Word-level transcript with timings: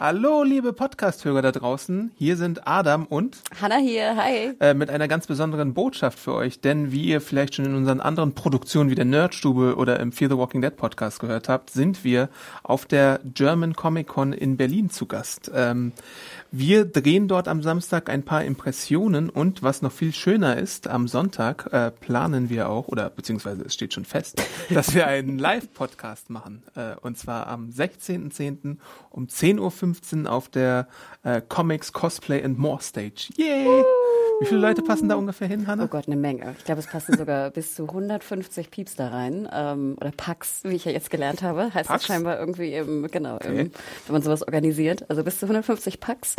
Hallo, 0.00 0.44
liebe 0.44 0.72
Podcast-Hörer 0.72 1.42
da 1.42 1.50
draußen. 1.50 2.12
Hier 2.14 2.36
sind 2.36 2.68
Adam 2.68 3.04
und 3.04 3.38
Hanna 3.60 3.78
hier, 3.78 4.14
hi. 4.14 4.54
äh, 4.60 4.72
mit 4.72 4.90
einer 4.90 5.08
ganz 5.08 5.26
besonderen 5.26 5.74
Botschaft 5.74 6.20
für 6.20 6.34
euch. 6.34 6.60
Denn 6.60 6.92
wie 6.92 7.06
ihr 7.06 7.20
vielleicht 7.20 7.56
schon 7.56 7.64
in 7.64 7.74
unseren 7.74 8.00
anderen 8.00 8.32
Produktionen 8.32 8.90
wie 8.90 8.94
der 8.94 9.04
Nerdstube 9.04 9.74
oder 9.74 9.98
im 9.98 10.12
Fear 10.12 10.30
the 10.30 10.38
Walking 10.38 10.62
Dead 10.62 10.76
Podcast 10.76 11.18
gehört 11.18 11.48
habt, 11.48 11.70
sind 11.70 12.04
wir 12.04 12.28
auf 12.62 12.86
der 12.86 13.18
German 13.24 13.74
Comic 13.74 14.06
Con 14.06 14.32
in 14.32 14.56
Berlin 14.56 14.88
zu 14.88 15.06
Gast. 15.06 15.50
Ähm, 15.52 15.90
wir 16.52 16.84
drehen 16.84 17.26
dort 17.26 17.48
am 17.48 17.60
Samstag 17.60 18.08
ein 18.08 18.22
paar 18.22 18.44
Impressionen 18.44 19.28
und 19.28 19.64
was 19.64 19.82
noch 19.82 19.92
viel 19.92 20.14
schöner 20.14 20.58
ist, 20.58 20.86
am 20.86 21.08
Sonntag 21.08 21.72
äh, 21.72 21.90
planen 21.90 22.50
wir 22.50 22.68
auch, 22.68 22.86
oder 22.86 23.10
beziehungsweise 23.10 23.64
es 23.64 23.74
steht 23.74 23.94
schon 23.94 24.04
fest, 24.04 24.40
dass 24.70 24.94
wir 24.94 25.08
einen 25.08 25.40
Live-Podcast 25.40 26.30
machen. 26.30 26.62
Äh, 26.76 26.94
und 27.00 27.18
zwar 27.18 27.48
am 27.48 27.68
16.10. 27.70 28.76
um 29.10 29.26
10.15 29.26 29.58
Uhr 29.58 29.87
auf 30.26 30.48
der 30.48 30.88
äh, 31.22 31.40
Comics 31.40 31.92
Cosplay 31.92 32.42
and 32.42 32.58
More 32.58 32.80
Stage. 32.80 33.30
Yay! 33.36 33.84
Wie 34.40 34.46
viele 34.46 34.60
Leute 34.60 34.82
passen 34.82 35.08
da 35.08 35.16
ungefähr 35.16 35.48
hin, 35.48 35.66
Hanna? 35.66 35.84
Oh 35.84 35.86
Gott, 35.88 36.06
eine 36.06 36.16
Menge. 36.16 36.54
Ich 36.58 36.64
glaube, 36.64 36.80
es 36.80 36.86
passen 36.86 37.16
sogar 37.16 37.50
bis 37.50 37.74
zu 37.74 37.84
150 37.84 38.70
Pieps 38.70 38.94
da 38.94 39.08
rein. 39.08 39.48
Ähm, 39.52 39.96
oder 40.00 40.12
Packs, 40.16 40.60
wie 40.62 40.76
ich 40.76 40.84
ja 40.84 40.92
jetzt 40.92 41.10
gelernt 41.10 41.42
habe. 41.42 41.64
Heißt 41.74 41.88
Packs? 41.88 41.88
das 41.88 42.06
scheinbar 42.06 42.38
irgendwie 42.38 42.72
im, 42.74 43.08
genau, 43.10 43.36
Okay. 43.36 43.48
im, 43.48 43.56
wenn 44.06 44.12
man 44.12 44.22
sowas 44.22 44.42
organisiert. 44.42 45.04
Also 45.10 45.24
bis 45.24 45.38
zu 45.40 45.46
150 45.46 45.98
Packs. 46.00 46.36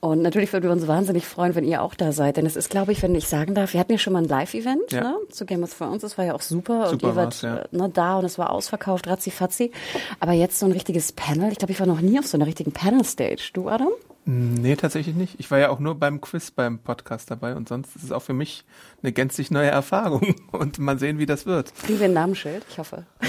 Und 0.00 0.22
natürlich 0.22 0.52
würden 0.52 0.64
wir 0.64 0.72
uns 0.72 0.86
wahnsinnig 0.86 1.26
freuen, 1.26 1.54
wenn 1.54 1.64
ihr 1.64 1.82
auch 1.82 1.94
da 1.94 2.12
seid. 2.12 2.36
Denn 2.38 2.46
es 2.46 2.56
ist, 2.56 2.70
glaube 2.70 2.92
ich, 2.92 3.02
wenn 3.02 3.14
ich 3.14 3.28
sagen 3.28 3.54
darf, 3.54 3.72
wir 3.74 3.80
hatten 3.80 3.92
ja 3.92 3.98
schon 3.98 4.12
mal 4.14 4.22
ein 4.22 4.28
Live-Event 4.28 4.92
Ja. 4.92 5.02
ne, 5.02 5.16
zu 5.30 5.44
Game 5.44 5.62
of 5.62 5.76
Thrones. 5.76 6.00
Das 6.02 6.16
war 6.16 6.24
ja 6.24 6.34
auch 6.34 6.42
super. 6.42 6.84
und 6.84 7.00
Super 7.02 7.08
ihr 7.08 7.16
wart 7.16 7.42
ja. 7.42 7.56
äh, 7.58 7.66
ne, 7.72 7.90
da 7.92 8.18
und 8.18 8.24
es 8.24 8.38
war 8.38 8.50
ausverkauft, 8.50 9.06
ratzi-fatzi. 9.06 9.70
Aber 10.18 10.32
jetzt 10.32 10.58
so 10.58 10.66
ein 10.66 10.72
richtiges 10.72 11.12
Panel. 11.12 11.52
Ich 11.52 11.58
glaube, 11.58 11.72
ich 11.72 11.80
war 11.80 11.86
noch 11.86 12.00
nie 12.00 12.18
auf 12.18 12.26
so 12.26 12.38
einer 12.38 12.46
richtigen 12.46 12.72
Panel-Stage. 12.72 13.50
Du, 13.52 13.68
Adam? 13.68 13.88
Nee, 14.26 14.76
tatsächlich 14.76 15.14
nicht. 15.14 15.38
Ich 15.38 15.50
war 15.50 15.58
ja 15.58 15.68
auch 15.68 15.80
nur 15.80 15.96
beim 15.96 16.20
Quiz 16.20 16.50
beim 16.50 16.78
Podcast 16.78 17.30
dabei 17.30 17.54
und 17.54 17.68
sonst 17.68 17.94
ist 17.94 18.04
es 18.04 18.12
auch 18.12 18.22
für 18.22 18.32
mich 18.32 18.64
eine 19.02 19.12
gänzlich 19.12 19.50
neue 19.50 19.70
Erfahrung 19.70 20.34
und 20.52 20.78
mal 20.78 20.98
sehen, 20.98 21.18
wie 21.18 21.26
das 21.26 21.46
wird. 21.46 21.74
Kriegen 21.74 21.98
wir 21.98 22.06
ein 22.06 22.14
Namensschild? 22.14 22.64
Ich 22.70 22.78
hoffe. 22.78 23.06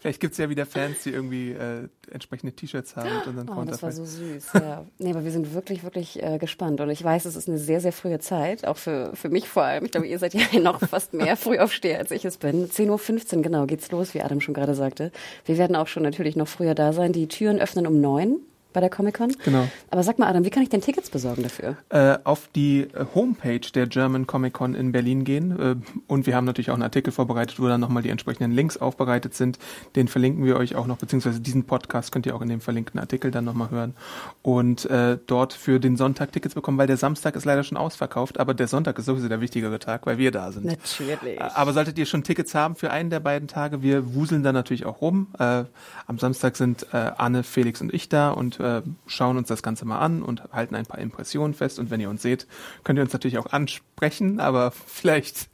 Vielleicht 0.00 0.18
gibt's 0.18 0.36
ja 0.38 0.50
wieder 0.50 0.66
Fans, 0.66 1.04
die 1.04 1.10
irgendwie 1.10 1.52
äh, 1.52 1.88
entsprechende 2.10 2.52
T-Shirts 2.52 2.96
haben 2.96 3.08
mit 3.18 3.26
unseren 3.28 3.48
Oh, 3.50 3.64
das 3.64 3.84
war 3.84 3.92
so 3.92 4.04
süß. 4.04 4.48
Ja. 4.54 4.84
Nee, 4.98 5.10
aber 5.10 5.22
wir 5.22 5.30
sind 5.30 5.54
wirklich, 5.54 5.84
wirklich 5.84 6.20
äh, 6.20 6.38
gespannt. 6.38 6.80
Und 6.80 6.90
ich 6.90 7.04
weiß, 7.04 7.24
es 7.24 7.36
ist 7.36 7.48
eine 7.48 7.58
sehr, 7.58 7.80
sehr 7.80 7.92
frühe 7.92 8.18
Zeit, 8.18 8.66
auch 8.66 8.78
für, 8.78 9.12
für 9.14 9.28
mich 9.28 9.48
vor 9.48 9.62
allem. 9.62 9.84
Ich 9.84 9.92
glaube, 9.92 10.08
ihr 10.08 10.18
seid 10.18 10.34
ja 10.34 10.40
noch 10.60 10.80
fast 10.80 11.14
mehr 11.14 11.36
Frühaufsteher, 11.36 12.00
als 12.00 12.10
ich 12.10 12.24
es 12.24 12.36
bin. 12.36 12.68
10.15 12.68 13.36
Uhr, 13.36 13.42
genau, 13.42 13.66
geht's 13.66 13.92
los, 13.92 14.12
wie 14.12 14.22
Adam 14.22 14.40
schon 14.40 14.54
gerade 14.54 14.74
sagte. 14.74 15.12
Wir 15.44 15.56
werden 15.56 15.76
auch 15.76 15.86
schon 15.86 16.02
natürlich 16.02 16.34
noch 16.34 16.48
früher 16.48 16.74
da 16.74 16.92
sein. 16.92 17.12
Die 17.12 17.28
Türen 17.28 17.60
öffnen 17.60 17.86
um 17.86 18.00
neun 18.00 18.40
bei 18.72 18.80
der 18.80 18.90
Comic-Con. 18.90 19.34
Genau. 19.44 19.68
Aber 19.90 20.02
sag 20.02 20.18
mal, 20.18 20.26
Adam, 20.28 20.44
wie 20.44 20.50
kann 20.50 20.62
ich 20.62 20.68
denn 20.68 20.80
Tickets 20.80 21.10
besorgen 21.10 21.42
dafür? 21.42 21.76
äh, 21.90 22.18
auf 22.24 22.48
die 22.54 22.88
Homepage 23.14 23.60
der 23.74 23.86
German 23.86 24.26
Comic 24.26 24.54
Con 24.54 24.74
in 24.74 24.92
Berlin 24.92 25.24
gehen. 25.24 25.58
Äh, 25.58 25.76
und 26.06 26.26
wir 26.26 26.34
haben 26.34 26.44
natürlich 26.44 26.70
auch 26.70 26.74
einen 26.74 26.82
Artikel 26.82 27.12
vorbereitet, 27.12 27.60
wo 27.60 27.68
dann 27.68 27.80
nochmal 27.80 28.02
die 28.02 28.08
entsprechenden 28.08 28.52
Links 28.52 28.76
aufbereitet 28.76 29.34
sind. 29.34 29.58
Den 29.96 30.08
verlinken 30.08 30.44
wir 30.44 30.56
euch 30.56 30.74
auch 30.74 30.86
noch, 30.86 30.98
beziehungsweise 30.98 31.40
diesen 31.40 31.64
Podcast 31.64 32.12
könnt 32.12 32.26
ihr 32.26 32.34
auch 32.34 32.42
in 32.42 32.48
dem 32.48 32.60
verlinkten 32.60 32.98
Artikel 32.98 33.30
dann 33.30 33.44
nochmal 33.44 33.70
hören. 33.70 33.94
Und 34.42 34.86
äh, 34.86 35.18
dort 35.26 35.52
für 35.52 35.80
den 35.80 35.96
Sonntag 35.96 36.32
Tickets 36.32 36.54
bekommen, 36.54 36.78
weil 36.78 36.86
der 36.86 36.96
Samstag 36.96 37.36
ist 37.36 37.44
leider 37.44 37.62
schon 37.62 37.76
ausverkauft, 37.76 38.40
aber 38.40 38.54
der 38.54 38.68
Sonntag 38.68 38.98
ist 38.98 39.06
sowieso 39.06 39.28
der 39.28 39.40
wichtigere 39.40 39.78
Tag, 39.78 40.06
weil 40.06 40.18
wir 40.18 40.30
da 40.30 40.52
sind. 40.52 40.64
Natürlich. 40.64 41.38
Äh, 41.38 41.50
Aber 41.54 41.72
solltet 41.72 41.98
ihr 41.98 42.06
schon 42.06 42.24
Tickets 42.24 42.54
haben 42.54 42.74
für 42.76 42.90
einen 42.90 43.10
der 43.10 43.20
beiden 43.20 43.48
Tage, 43.48 43.82
wir 43.82 44.14
wuseln 44.14 44.42
da 44.42 44.52
natürlich 44.52 44.86
auch 44.86 45.00
rum. 45.00 45.28
Äh, 45.38 45.64
am 46.06 46.18
Samstag 46.18 46.56
sind 46.56 46.92
Anne, 46.92 47.42
Felix 47.42 47.80
und 47.80 47.92
ich 47.94 48.08
da 48.08 48.30
und 48.30 48.58
äh, 48.62 48.82
schauen 49.06 49.36
uns 49.36 49.48
das 49.48 49.62
Ganze 49.62 49.84
mal 49.84 49.98
an 49.98 50.22
und 50.22 50.42
halten 50.52 50.74
ein 50.74 50.86
paar 50.86 50.98
Impressionen 50.98 51.54
fest. 51.54 51.78
Und 51.78 51.90
wenn 51.90 52.00
ihr 52.00 52.08
uns 52.10 52.22
seht, 52.22 52.46
könnt 52.84 52.98
ihr 52.98 53.02
uns 53.02 53.12
natürlich 53.12 53.38
auch 53.38 53.46
ansprechen, 53.52 54.40
aber 54.40 54.70
vielleicht, 54.86 55.48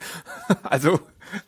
also 0.63 0.99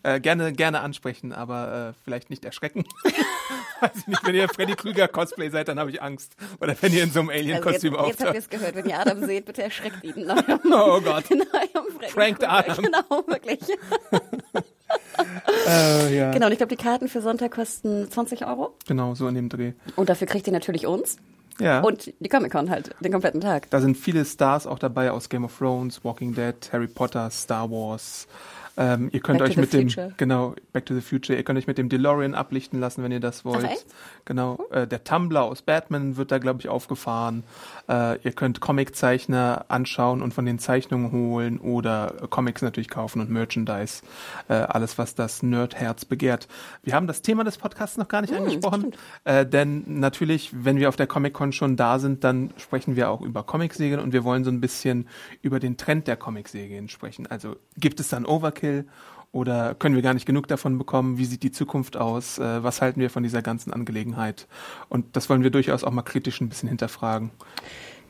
äh, 0.03 0.19
gerne, 0.19 0.53
gerne 0.53 0.81
ansprechen, 0.81 1.33
aber 1.33 1.89
äh, 1.89 1.93
vielleicht 2.03 2.29
nicht 2.29 2.45
erschrecken. 2.45 2.83
Weiß 3.81 3.91
ich 3.95 4.07
nicht, 4.07 4.25
wenn 4.27 4.35
ihr 4.35 4.47
Freddy 4.47 4.75
Krüger 4.75 5.07
Cosplay 5.07 5.49
seid, 5.49 5.67
dann 5.67 5.79
habe 5.79 5.89
ich 5.89 6.01
Angst. 6.03 6.35
Oder 6.59 6.75
wenn 6.81 6.93
ihr 6.93 7.03
in 7.03 7.11
so 7.11 7.21
einem 7.21 7.29
Also 7.29 7.39
Alien-Kostüm 7.41 7.93
jetzt 7.93 7.99
habt 8.01 8.19
ihr 8.19 8.25
auftaucht. 8.27 8.35
es 8.35 8.49
gehört, 8.49 8.75
wenn 8.75 8.85
ihr 8.85 8.99
Adam 8.99 9.25
seht, 9.25 9.45
bitte 9.45 9.63
erschreckt 9.63 10.03
ihn. 10.03 10.31
Oh 10.65 11.01
Gott. 11.01 11.25
Eurem 11.31 11.87
Freddy 11.97 12.13
Prankt 12.13 12.39
Krueger. 12.41 12.51
Adam. 12.53 12.83
Genau, 12.85 13.27
wirklich. 13.27 13.59
Äh, 15.67 16.15
ja. 16.15 16.31
Genau, 16.31 16.45
und 16.47 16.51
ich 16.51 16.57
glaube, 16.57 16.75
die 16.75 16.81
Karten 16.81 17.07
für 17.07 17.21
Sonntag 17.21 17.51
kosten 17.51 18.09
20 18.09 18.45
Euro. 18.45 18.75
Genau, 18.87 19.15
so 19.15 19.27
in 19.27 19.35
dem 19.35 19.49
Dreh. 19.49 19.73
Und 19.95 20.09
dafür 20.09 20.27
kriegt 20.27 20.47
ihr 20.47 20.53
natürlich 20.53 20.85
uns. 20.85 21.17
Ja. 21.61 21.81
Und 21.81 22.13
die 22.19 22.29
Comic-Con 22.29 22.69
halt, 22.69 22.95
den 22.99 23.11
kompletten 23.11 23.41
Tag. 23.41 23.69
Da 23.69 23.79
sind 23.79 23.97
viele 23.97 24.25
Stars 24.25 24.65
auch 24.67 24.79
dabei 24.79 25.11
aus 25.11 25.29
Game 25.29 25.45
of 25.45 25.57
Thrones, 25.57 26.03
Walking 26.03 26.33
Dead, 26.33 26.55
Harry 26.71 26.87
Potter, 26.87 27.29
Star 27.29 27.69
Wars. 27.69 28.27
Ähm, 28.81 29.09
ihr 29.11 29.19
könnt 29.19 29.39
Back 29.39 29.49
euch 29.49 29.57
mit 29.57 29.73
dem 29.73 29.89
Future. 29.89 30.13
genau 30.17 30.55
Back 30.73 30.87
to 30.87 30.95
the 30.95 31.01
Future. 31.01 31.37
Ihr 31.37 31.43
könnt 31.43 31.59
euch 31.59 31.67
mit 31.67 31.77
dem 31.77 31.87
DeLorean 31.87 32.33
ablichten 32.33 32.79
lassen, 32.79 33.03
wenn 33.03 33.11
ihr 33.11 33.19
das 33.19 33.45
wollt. 33.45 33.63
echt? 33.63 33.85
Genau. 34.25 34.65
Äh, 34.71 34.87
der 34.87 35.03
Tumblr 35.03 35.43
aus 35.43 35.61
Batman 35.61 36.17
wird 36.17 36.31
da 36.31 36.39
glaube 36.39 36.59
ich 36.61 36.69
aufgefahren. 36.69 37.43
Äh, 37.87 38.19
ihr 38.23 38.31
könnt 38.31 38.59
Comiczeichner 38.59 39.65
anschauen 39.67 40.21
und 40.21 40.33
von 40.33 40.45
den 40.45 40.57
Zeichnungen 40.57 41.11
holen 41.11 41.59
oder 41.59 42.27
Comics 42.29 42.61
natürlich 42.61 42.89
kaufen 42.89 43.21
und 43.21 43.29
Merchandise. 43.29 44.01
Äh, 44.47 44.53
alles 44.53 44.97
was 44.97 45.13
das 45.13 45.43
Nerdherz 45.43 46.05
begehrt. 46.05 46.47
Wir 46.83 46.95
haben 46.95 47.05
das 47.05 47.21
Thema 47.21 47.43
des 47.43 47.57
Podcasts 47.57 47.97
noch 47.97 48.07
gar 48.07 48.21
nicht 48.21 48.33
angesprochen, 48.33 48.93
äh, 49.25 49.45
denn 49.45 49.83
natürlich, 49.99 50.51
wenn 50.53 50.77
wir 50.77 50.89
auf 50.89 50.95
der 50.95 51.07
Comic 51.07 51.33
Con 51.33 51.51
schon 51.51 51.75
da 51.75 51.99
sind, 51.99 52.23
dann 52.23 52.51
sprechen 52.57 52.95
wir 52.95 53.11
auch 53.11 53.21
über 53.21 53.43
Comicserien 53.43 53.99
und 53.99 54.11
wir 54.13 54.23
wollen 54.23 54.43
so 54.43 54.49
ein 54.49 54.59
bisschen 54.59 55.07
über 55.41 55.59
den 55.59 55.77
Trend 55.77 56.07
der 56.07 56.17
Comicserien 56.17 56.89
sprechen. 56.89 57.27
Also 57.27 57.57
gibt 57.77 57.99
es 57.99 58.09
dann 58.09 58.25
Overkill 58.25 58.70
oder 59.31 59.75
können 59.75 59.95
wir 59.95 60.01
gar 60.01 60.13
nicht 60.13 60.25
genug 60.25 60.47
davon 60.47 60.77
bekommen? 60.77 61.17
Wie 61.17 61.25
sieht 61.25 61.43
die 61.43 61.51
Zukunft 61.51 61.95
aus? 61.95 62.37
Äh, 62.37 62.63
was 62.63 62.81
halten 62.81 62.99
wir 62.99 63.09
von 63.09 63.23
dieser 63.23 63.41
ganzen 63.41 63.71
Angelegenheit? 63.71 64.47
Und 64.89 65.15
das 65.15 65.29
wollen 65.29 65.43
wir 65.43 65.51
durchaus 65.51 65.83
auch 65.83 65.91
mal 65.91 66.01
kritisch 66.01 66.41
ein 66.41 66.49
bisschen 66.49 66.69
hinterfragen. 66.69 67.31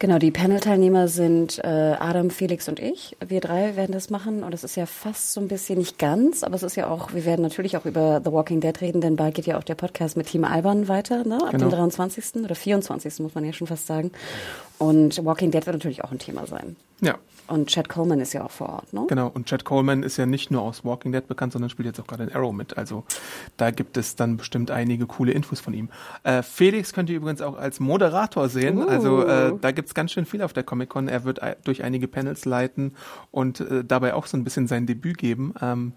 Genau, 0.02 0.18
die 0.18 0.32
Panel-Teilnehmer 0.32 1.08
sind 1.08 1.60
äh, 1.60 1.68
Adam, 1.68 2.32
Felix 2.32 2.68
und 2.68 2.80
ich. 2.80 3.16
Wir 3.24 3.40
drei 3.40 3.76
werden 3.76 3.92
das 3.92 4.10
machen 4.10 4.42
und 4.42 4.52
es 4.52 4.64
ist 4.64 4.76
ja 4.76 4.88
fast 4.88 5.32
so 5.32 5.40
ein 5.40 5.48
bisschen, 5.48 5.78
nicht 5.78 6.00
ganz, 6.00 6.42
aber 6.42 6.56
es 6.56 6.64
ist 6.64 6.76
ja 6.76 6.88
auch, 6.88 7.14
wir 7.14 7.24
werden 7.24 7.44
natürlich 7.44 7.78
auch 7.78 7.86
über 7.86 8.20
The 8.26 8.32
Walking 8.32 8.62
Dead 8.62 8.82
reden, 8.82 9.00
denn 9.00 9.16
bald 9.16 9.36
geht 9.36 9.46
ja 9.46 9.60
auch 9.60 9.64
der 9.64 9.76
Podcast 9.76 10.18
mit 10.18 10.26
Team 10.26 10.44
Alban 10.44 10.88
weiter, 10.88 11.24
ne? 11.24 11.36
ab 11.44 11.52
Genau. 11.52 11.66
dem 11.66 11.70
23. 11.70 12.44
oder 12.44 12.56
24. 12.56 13.20
muss 13.20 13.36
man 13.36 13.46
ja 13.46 13.54
schon 13.54 13.68
fast 13.68 13.86
sagen. 13.86 14.10
Und 14.80 15.24
Walking 15.24 15.52
Dead 15.52 15.64
wird 15.68 15.76
natürlich 15.76 16.04
auch 16.04 16.12
ein 16.12 16.18
Thema 16.18 16.48
sein. 16.48 16.78
Ja, 17.02 17.18
Und 17.48 17.68
Chad 17.70 17.90
Coleman 17.90 18.20
ist 18.20 18.34
ja 18.34 18.46
auch 18.46 18.52
vor 18.52 18.70
Ort, 18.70 18.94
ne? 18.94 19.06
genau. 19.08 19.28
Und 19.32 19.48
Chad 19.48 19.66
Coleman 19.66 20.04
ist 20.04 20.18
ja 20.18 20.26
nicht 20.28 20.52
nur 20.52 20.62
aus 20.62 20.86
Walking 20.86 21.12
Dead 21.12 21.28
bekannt, 21.28 21.52
sondern 21.54 21.70
spielt 21.70 21.88
jetzt 21.88 22.00
auch 22.00 22.08
gerade 22.08 22.24
in 22.24 22.32
Arrow 22.32 22.54
mit. 22.54 22.78
Also 22.78 23.04
da 23.58 23.72
gibt 23.72 23.98
es 23.98 24.16
dann 24.16 24.38
bestimmt 24.38 24.72
einige 24.72 25.06
coole 25.08 25.32
Infos 25.32 25.60
von 25.60 25.74
ihm. 25.74 25.90
Äh, 26.24 26.44
Felix 26.44 26.94
könnt 26.94 27.10
ihr 27.10 27.18
übrigens 27.18 27.42
auch 27.42 27.58
als 27.58 27.80
Moderator 27.80 28.50
sehen. 28.50 28.78
Uh. 28.78 28.88
Also 28.88 29.24
äh, 29.26 29.54
da 29.60 29.72
gibt's 29.92 29.96
ganz 29.96 30.12
schön 30.14 30.26
viel 30.26 30.42
auf 30.42 30.54
der 30.54 30.64
Comic 30.64 30.90
Con. 30.90 31.10
Er 31.10 31.26
wird 31.26 31.42
durch 31.66 31.84
einige 31.84 32.08
Panels 32.08 32.46
leiten 32.46 32.94
und 33.30 33.60
äh, 33.60 33.84
dabei 33.84 34.14
auch 34.14 34.26
so 34.26 34.38
ein 34.38 34.44
bisschen 34.46 34.68
sein 34.68 34.86
Debüt 34.86 35.18
geben. 35.18 35.54
Ähm, 35.62 35.94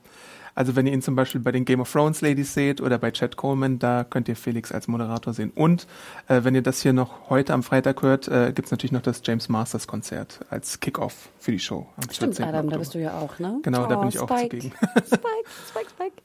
also 0.54 0.76
wenn 0.76 0.86
ihr 0.86 0.92
ihn 0.92 1.02
zum 1.02 1.16
Beispiel 1.16 1.40
bei 1.40 1.52
den 1.52 1.64
Game 1.64 1.80
of 1.80 1.90
Thrones 1.90 2.20
Ladies 2.20 2.54
seht 2.54 2.80
oder 2.80 2.98
bei 2.98 3.10
Chad 3.10 3.36
Coleman, 3.36 3.78
da 3.78 4.04
könnt 4.04 4.28
ihr 4.28 4.36
Felix 4.36 4.72
als 4.72 4.88
Moderator 4.88 5.32
sehen. 5.32 5.52
Und 5.54 5.86
äh, 6.28 6.44
wenn 6.44 6.54
ihr 6.54 6.62
das 6.62 6.80
hier 6.80 6.92
noch 6.92 7.30
heute 7.30 7.52
am 7.52 7.62
Freitag 7.62 8.02
hört, 8.02 8.28
äh, 8.28 8.52
gibt's 8.54 8.70
natürlich 8.70 8.92
noch 8.92 9.02
das 9.02 9.20
James 9.24 9.48
Masters 9.48 9.86
Konzert 9.86 10.40
als 10.50 10.80
Kickoff 10.80 11.28
für 11.38 11.52
die 11.52 11.58
Show. 11.58 11.86
Am 11.96 12.04
Stimmt, 12.04 12.36
14. 12.36 12.44
Adam, 12.44 12.52
da 12.52 12.58
Oktober. 12.60 12.78
bist 12.78 12.94
du 12.94 12.98
ja 13.00 13.18
auch, 13.18 13.38
ne? 13.38 13.58
Genau, 13.62 13.86
da 13.86 13.96
bin 13.96 14.08
ich 14.08 14.18
auch 14.18 14.28
Spike. 14.28 14.56
zugegen. 14.58 14.72
Spike, 15.06 15.20
Spike, 15.68 15.90
Spike. 15.90 16.22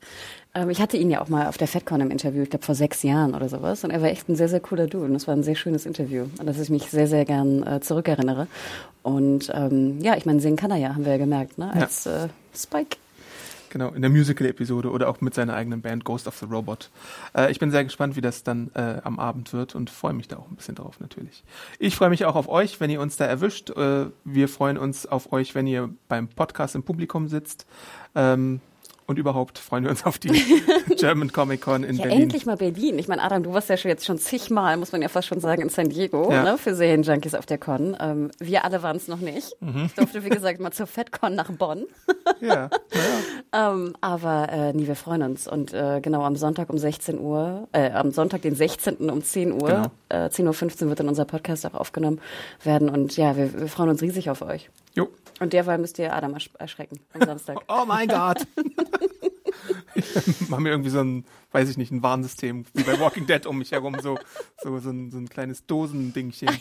Ähm, 0.55 0.69
ich 0.69 0.81
hatte 0.81 0.97
ihn 0.97 1.09
ja 1.09 1.21
auch 1.21 1.29
mal 1.29 1.47
auf 1.47 1.57
der 1.57 1.67
FedCon 1.67 2.01
im 2.01 2.11
Interview, 2.11 2.43
ich 2.43 2.49
glaube 2.49 2.65
vor 2.65 2.75
sechs 2.75 3.03
Jahren 3.03 3.35
oder 3.35 3.49
sowas. 3.49 3.83
Und 3.83 3.91
er 3.91 4.01
war 4.01 4.09
echt 4.09 4.29
ein 4.29 4.35
sehr, 4.35 4.49
sehr 4.49 4.59
cooler 4.59 4.87
Dude. 4.87 5.05
Und 5.05 5.15
es 5.15 5.27
war 5.27 5.35
ein 5.35 5.43
sehr 5.43 5.55
schönes 5.55 5.85
Interview, 5.85 6.25
an 6.39 6.45
das 6.45 6.59
ich 6.59 6.69
mich 6.69 6.89
sehr, 6.89 7.07
sehr 7.07 7.25
gern 7.25 7.65
äh, 7.65 7.79
zurückerinnere. 7.81 8.47
Und 9.03 9.51
ähm, 9.53 9.99
ja, 10.01 10.15
ich 10.17 10.25
meine, 10.25 10.39
singen 10.39 10.57
kann 10.57 10.71
er 10.71 10.77
ja, 10.77 10.95
haben 10.95 11.05
wir 11.05 11.13
ja 11.13 11.17
gemerkt, 11.17 11.57
ne? 11.57 11.71
Als 11.73 12.05
äh, 12.05 12.27
Spike. 12.55 12.97
Genau, 13.69 13.89
in 13.89 14.01
der 14.01 14.09
Musical-Episode 14.09 14.89
oder 14.89 15.09
auch 15.09 15.21
mit 15.21 15.33
seiner 15.33 15.53
eigenen 15.53 15.81
Band 15.81 16.03
Ghost 16.03 16.27
of 16.27 16.37
the 16.37 16.45
Robot. 16.45 16.89
Äh, 17.35 17.51
ich 17.51 17.59
bin 17.59 17.71
sehr 17.71 17.83
gespannt, 17.83 18.15
wie 18.15 18.21
das 18.21 18.43
dann 18.43 18.71
äh, 18.73 19.01
am 19.03 19.19
Abend 19.19 19.53
wird 19.53 19.75
und 19.75 19.89
freue 19.89 20.13
mich 20.13 20.27
da 20.27 20.37
auch 20.37 20.49
ein 20.49 20.55
bisschen 20.55 20.75
drauf 20.75 20.99
natürlich. 20.99 21.43
Ich 21.77 21.95
freue 21.95 22.09
mich 22.09 22.25
auch 22.25 22.35
auf 22.35 22.49
euch, 22.49 22.79
wenn 22.79 22.89
ihr 22.89 23.01
uns 23.01 23.17
da 23.17 23.25
erwischt. 23.25 23.69
Äh, 23.71 24.07
wir 24.25 24.49
freuen 24.49 24.77
uns 24.77 25.05
auf 25.05 25.31
euch, 25.31 25.55
wenn 25.55 25.67
ihr 25.67 25.89
beim 26.07 26.27
Podcast 26.27 26.75
im 26.75 26.83
Publikum 26.83 27.27
sitzt. 27.27 27.65
Ähm, 28.15 28.61
und 29.09 29.19
überhaupt 29.19 29.57
freuen 29.57 29.83
wir 29.83 29.89
uns 29.91 30.05
auf 30.05 30.17
die 30.19 30.29
German 30.97 31.31
Comic 31.33 31.61
Con 31.61 31.83
in 31.83 31.97
ja, 31.97 32.03
Berlin. 32.03 32.21
endlich 32.23 32.45
mal 32.45 32.55
Berlin. 32.57 32.97
Ich 32.99 33.07
meine, 33.07 33.21
Adam, 33.23 33.43
du 33.43 33.53
warst 33.53 33.67
ja 33.69 33.75
schon 33.75 33.89
jetzt 33.89 34.05
schon 34.05 34.17
zigmal, 34.19 34.77
muss 34.77 34.91
man 34.91 35.01
ja 35.01 35.07
fast 35.09 35.27
schon 35.27 35.39
sagen, 35.39 35.61
in 35.63 35.69
San 35.69 35.89
Diego 35.89 36.31
Ja. 36.31 36.43
ne, 36.43 36.57
für 36.57 36.75
Serienjunkies 36.75 37.33
auf 37.35 37.45
der 37.45 37.57
Con. 37.57 37.97
Ähm, 37.99 38.31
wir 38.39 38.63
alle 38.63 38.83
waren 38.83 38.95
es 38.97 39.07
noch 39.07 39.19
nicht. 39.19 39.57
Mhm. 39.61 39.85
Ich 39.87 39.93
durfte, 39.95 40.23
wie 40.23 40.29
gesagt, 40.29 40.59
mal 40.59 40.71
zur 40.71 40.87
FedCon 40.87 41.35
nach 41.35 41.51
Bonn. 41.51 41.85
Ja, 42.41 42.69
naja. 43.51 43.71
Ähm, 43.73 43.95
aber 44.01 44.47
äh, 44.49 44.71
nee, 44.73 44.87
wir 44.87 44.95
freuen 44.95 45.23
uns. 45.23 45.47
Und 45.47 45.73
äh, 45.73 45.99
genau 45.99 46.21
am 46.23 46.35
Sonntag 46.35 46.69
um 46.69 46.77
16 46.77 47.19
Uhr, 47.19 47.67
äh, 47.73 47.89
am 47.91 48.11
Sonntag, 48.11 48.43
den 48.43 48.53
16. 48.55 49.09
um 49.09 49.23
10 49.23 49.51
Uhr, 49.53 49.67
Genau. 49.67 49.91
äh, 50.09 50.27
10.15 50.29 50.83
Uhr 50.83 50.89
wird 50.89 50.99
dann 50.99 51.09
unser 51.09 51.25
Podcast 51.25 51.65
auch 51.65 51.73
aufgenommen 51.73 52.21
werden. 52.63 52.87
Und 52.89 53.17
ja, 53.17 53.35
wir, 53.35 53.59
wir 53.59 53.67
freuen 53.67 53.89
uns 53.89 54.01
riesig 54.03 54.29
auf 54.29 54.41
euch. 54.43 54.69
Jo. 54.95 55.09
Und 55.39 55.53
derweil 55.53 55.79
müsst 55.79 55.97
ihr 55.99 56.13
Adam 56.15 56.33
ersch 56.33 56.49
erschrecken 56.59 56.99
am 57.13 57.25
Samstag. 57.25 57.57
Oh 57.67 57.83
mein 57.85 58.07
Gott. 58.07 58.45
Machen 60.49 60.65
wir 60.65 60.71
irgendwie 60.71 60.89
so 60.89 60.99
ein, 60.99 61.25
weiß 61.51 61.69
ich 61.69 61.77
nicht, 61.77 61.91
ein 61.91 62.03
Warnsystem, 62.03 62.65
wie 62.73 62.83
bei 62.83 62.99
Walking 62.99 63.25
Dead 63.25 63.45
um 63.45 63.57
mich 63.57 63.71
herum, 63.71 63.97
so, 64.01 64.17
so, 64.61 64.79
so, 64.79 64.89
ein, 64.89 65.11
so 65.11 65.17
ein 65.17 65.29
kleines 65.29 65.65
Dosendingchen. 65.65 66.49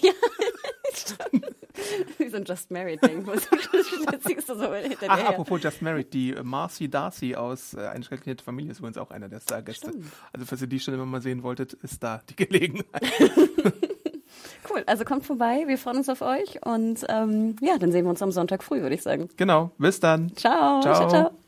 Wie 2.18 2.28
so 2.28 2.36
ein 2.36 2.44
Just 2.44 2.68
siehst 2.68 4.48
du 4.48 4.54
so 4.54 4.68
Ach, 5.08 5.24
apropos 5.24 5.62
Just 5.62 5.82
Married, 5.82 6.12
die 6.12 6.34
Marcy 6.42 6.88
Darcy 6.88 7.34
aus 7.34 7.74
äh, 7.74 7.86
Eine 7.86 8.04
schreckliche 8.04 8.42
Familie 8.42 8.72
ist 8.72 8.78
übrigens 8.78 8.98
auch 8.98 9.10
einer 9.10 9.28
der 9.28 9.40
Stargäste. 9.40 9.92
Also, 10.32 10.46
falls 10.46 10.60
ihr 10.60 10.66
die 10.66 10.80
schon 10.80 10.94
immer 10.94 11.06
mal 11.06 11.22
sehen 11.22 11.42
wolltet, 11.42 11.74
ist 11.74 12.02
da 12.02 12.20
die 12.28 12.36
Gelegenheit. 12.36 13.02
Cool, 14.70 14.82
also 14.86 15.04
kommt 15.04 15.24
vorbei, 15.24 15.64
wir 15.66 15.78
freuen 15.78 15.98
uns 15.98 16.08
auf 16.08 16.20
euch 16.20 16.64
und 16.64 17.04
ähm, 17.08 17.56
ja, 17.60 17.78
dann 17.78 17.92
sehen 17.92 18.04
wir 18.04 18.10
uns 18.10 18.22
am 18.22 18.32
Sonntag 18.32 18.62
früh, 18.62 18.82
würde 18.82 18.94
ich 18.94 19.02
sagen. 19.02 19.28
Genau, 19.36 19.70
bis 19.78 20.00
dann. 20.00 20.34
Ciao, 20.36 20.80
Ciao. 20.82 20.94
ciao, 20.94 21.08
ciao. 21.08 21.47